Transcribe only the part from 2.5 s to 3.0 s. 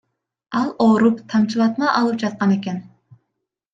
экен.